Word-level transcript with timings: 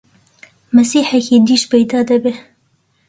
مەسیحێکی 0.75 1.37
دیش 1.47 1.63
پەیدا 1.71 2.01
دەبێ! 2.09 2.33